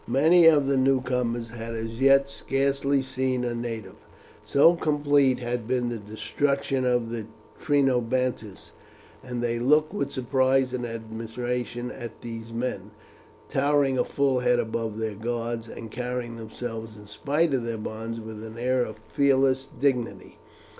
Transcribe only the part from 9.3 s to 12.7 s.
they looked with surprise and admiration at these